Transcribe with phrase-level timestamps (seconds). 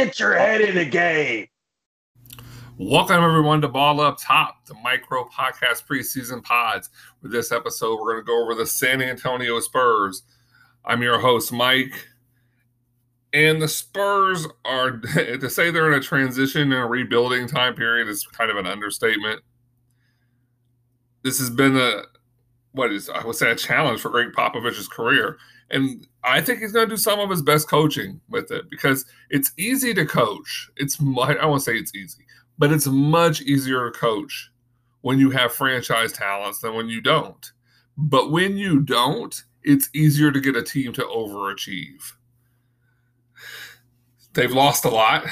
[0.00, 1.46] Get your head in the game.
[2.78, 6.88] Welcome everyone to Ball Up Top, the micro podcast preseason pods.
[7.20, 10.22] With this episode, we're going to go over the San Antonio Spurs.
[10.86, 11.92] I'm your host, Mike.
[13.34, 18.08] And the Spurs are to say they're in a transition and a rebuilding time period
[18.08, 19.42] is kind of an understatement.
[21.22, 22.04] This has been a
[22.72, 25.38] what is I would say a challenge for Gregg Popovich's career.
[25.70, 29.04] And I think he's going to do some of his best coaching with it because
[29.30, 30.70] it's easy to coach.
[30.76, 32.26] It's I won't say it's easy,
[32.58, 34.50] but it's much easier to coach
[35.02, 37.52] when you have franchise talents than when you don't.
[37.96, 42.12] But when you don't, it's easier to get a team to overachieve.
[44.32, 45.24] They've lost a lot.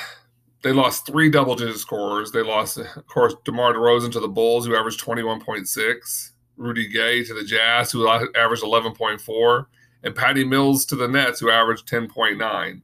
[0.62, 2.32] They lost three double digit scorers.
[2.32, 7.32] They lost, of course, DeMar DeRozan to the Bulls, who averaged 21.6, Rudy Gay to
[7.32, 9.66] the Jazz, who averaged 11.4,
[10.02, 12.82] and Patty Mills to the Nets, who averaged 10.9.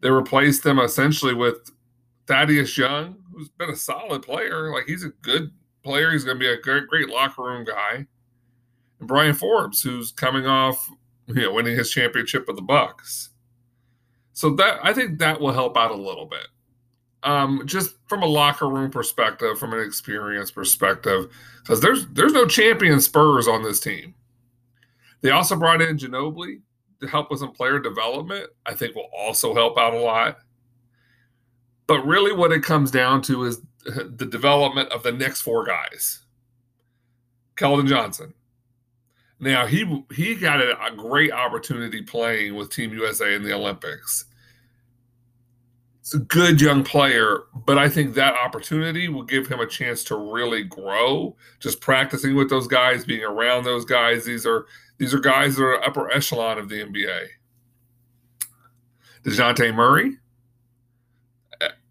[0.00, 1.70] They replaced them essentially with
[2.26, 4.72] Thaddeus Young, who's been a solid player.
[4.72, 5.50] Like he's a good
[5.82, 6.12] player.
[6.12, 8.06] He's going to be a great, great locker room guy.
[8.98, 10.90] And Bryn Forbes, who's coming off,
[11.26, 13.30] you know, winning his championship with the Bucks.
[14.32, 16.46] So that I think that will help out a little bit.
[17.26, 21.28] Um, just from a locker room perspective, from an experience perspective,
[21.60, 24.14] because there's there's no champion Spurs on this team.
[25.22, 26.60] They also brought in Ginobili
[27.00, 28.48] to help with some player development.
[28.64, 30.38] I think will also help out a lot.
[31.88, 36.22] But really, what it comes down to is the development of the next four guys.
[37.56, 38.34] Keldon Johnson.
[39.38, 44.26] Now he he got a, a great opportunity playing with Team USA in the Olympics.
[46.14, 50.16] A good young player, but I think that opportunity will give him a chance to
[50.16, 51.36] really grow.
[51.58, 54.24] Just practicing with those guys, being around those guys.
[54.24, 54.66] These are
[54.98, 57.26] these are guys that are upper echelon of the NBA.
[59.24, 60.18] Dejounte Murray.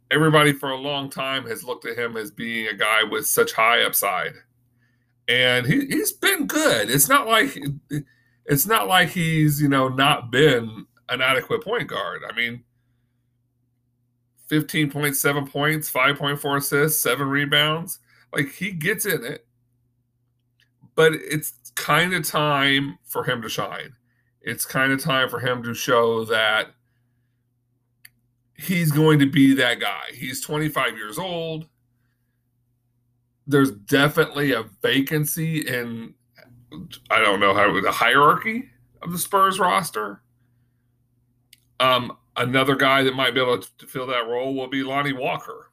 [0.10, 3.52] Everybody for a long time has looked at him as being a guy with such
[3.52, 4.34] high upside.
[5.28, 6.90] And he, he's been good.
[6.90, 7.58] It's not like
[8.46, 12.22] it's not like he's, you know, not been an adequate point guard.
[12.30, 12.64] I mean,
[14.50, 18.00] 15.7 points, 5.4 assists, seven rebounds.
[18.34, 19.46] Like he gets in it.
[20.96, 23.96] But it's kind of time for him to shine.
[24.42, 26.68] It's kind of time for him to show that
[28.58, 30.06] he's going to be that guy.
[30.14, 31.68] He's 25 years old.
[33.48, 36.14] There's definitely a vacancy in,
[37.10, 38.70] I don't know how, the hierarchy
[39.02, 40.22] of the Spurs roster.
[41.80, 45.72] Um, another guy that might be able to fill that role will be Lonnie Walker.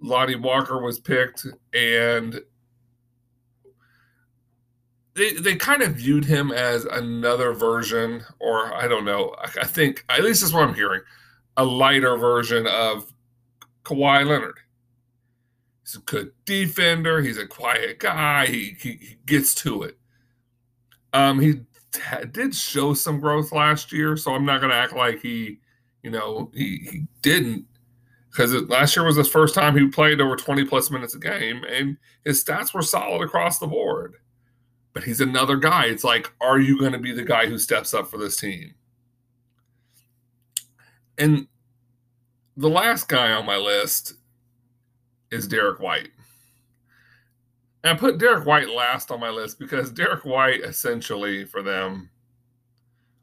[0.00, 2.40] Lonnie Walker was picked, and
[5.14, 9.34] they they kind of viewed him as another version, or I don't know.
[9.40, 11.00] I, think at least that's what I'm hearing,
[11.56, 13.12] a lighter version of
[13.84, 14.58] Kawhi Leonard.
[15.82, 17.22] He's a good defender.
[17.22, 18.46] He's a quiet guy.
[18.46, 19.96] He he, he gets to it.
[21.12, 21.60] Um, he
[21.94, 25.60] t- did show some growth last year, so I'm not going to act like he,
[26.02, 27.64] you know, he he didn't
[28.30, 31.64] because last year was his first time he played over 20 plus minutes a game,
[31.64, 34.16] and his stats were solid across the board
[34.94, 35.86] but he's another guy.
[35.86, 38.74] It's like, are you going to be the guy who steps up for this team?
[41.18, 41.48] And
[42.56, 44.14] the last guy on my list
[45.30, 46.10] is Derrick White.
[47.84, 52.08] And I put Derrick White last on my list because Derrick White, essentially, for them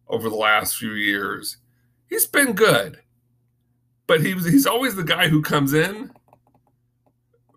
[0.07, 1.57] over the last few years,
[2.07, 2.99] he's been good.
[4.05, 6.11] But he was, he's always the guy who comes in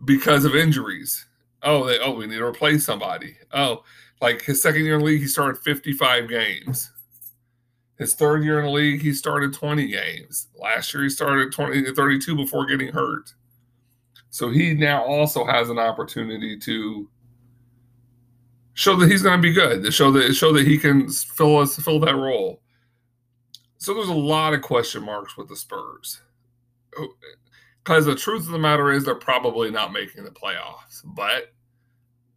[0.06, 1.26] because of injuries.
[1.62, 3.36] Oh, they, oh, we need to replace somebody.
[3.53, 3.84] Oh,
[4.22, 6.91] like his second year in the league, he started 55 games.
[7.98, 10.48] His third year in the league, he started 20 games.
[10.59, 13.34] Last year, he started 20 32 before getting hurt.
[14.34, 17.09] So he now also has an opportunity to
[18.72, 21.59] show that he's going to be good, to show that show that he can fill
[21.59, 22.60] us fill that role.
[23.78, 26.21] So there's a lot of question marks with the Spurs.
[26.98, 27.15] Oh,
[27.84, 31.03] because the truth of the matter is they're probably not making the playoffs.
[31.04, 31.53] But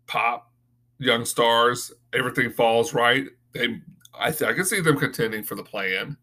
[0.06, 0.52] Pop
[1.00, 3.26] young stars, everything falls right.
[3.54, 3.82] They,
[4.14, 6.16] I, th- I can see them contending for the plan,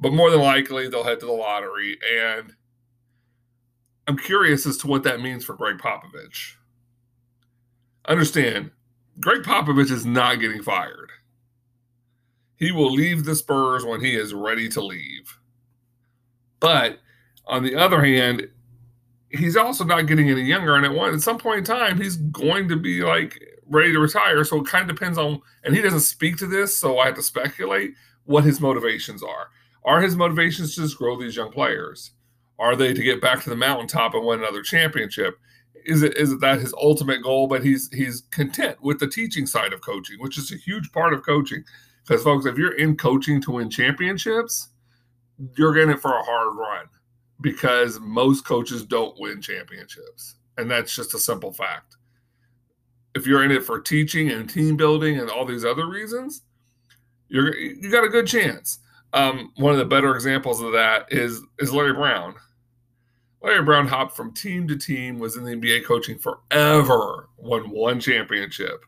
[0.00, 1.98] but more than likely they'll head to the lottery.
[2.10, 2.54] And
[4.10, 6.54] I'm curious as to what that means for Gregg Popovich.
[8.06, 8.72] Understand,
[9.20, 11.12] Gregg Popovich is not getting fired.
[12.56, 15.38] He will leave the Spurs when he is ready to leave.
[16.58, 16.98] But
[17.46, 18.48] on the other hand,
[19.28, 20.74] he's also not getting any younger.
[20.74, 24.00] And at one at some point in time, he's going to be like ready to
[24.00, 24.42] retire.
[24.42, 27.14] So it kind of depends on, and he doesn't speak to this, so I have
[27.14, 29.50] to speculate what his motivations are.
[29.84, 32.10] Are his motivations to just grow these young players?
[32.60, 35.38] Are they to get back to the mountaintop and win another championship?
[35.86, 37.46] Is it is that his ultimate goal?
[37.46, 41.14] But he's he's content with the teaching side of coaching, which is a huge part
[41.14, 41.64] of coaching.
[42.06, 44.68] Because folks, if you're in coaching to win championships,
[45.56, 46.86] you're in it for a hard run
[47.40, 50.34] because most coaches don't win championships.
[50.58, 51.96] And that's just a simple fact.
[53.14, 56.42] If you're in it for teaching and team building and all these other reasons,
[57.28, 58.80] you're you got a good chance.
[59.14, 62.34] Um, one of the better examples of that is is Larry Brown.
[63.42, 67.98] Larry Brown hopped from team to team, was in the NBA coaching forever, won one
[67.98, 68.84] championship.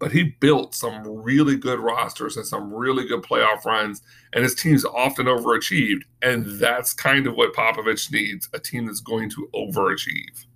[0.00, 4.02] But he built some really good rosters and some really good playoff runs,
[4.32, 6.02] and his teams often overachieved.
[6.22, 10.46] And that's kind of what Popovich needs a team that's going to overachieve.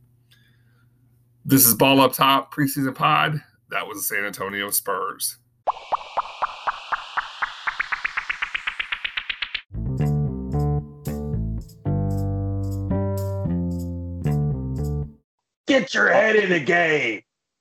[1.45, 3.41] This is Ball Up Top preseason pod.
[3.69, 5.37] That was the San Antonio Spurs.
[15.75, 17.23] Get your head in the game.